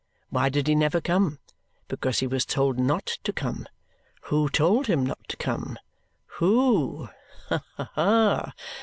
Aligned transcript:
Why 0.31 0.49
did 0.49 0.65
he 0.65 0.73
never 0.73 0.99
come? 0.99 1.37
Because 1.87 2.21
he 2.21 2.25
was 2.25 2.43
told 2.43 2.79
not 2.79 3.05
to 3.23 3.31
come. 3.31 3.67
Who 4.21 4.49
told 4.49 4.87
him 4.87 5.05
not 5.05 5.27
to 5.27 5.37
come? 5.37 5.77
Who? 6.41 7.09
Ha, 7.49 7.61
ha! 7.77 8.53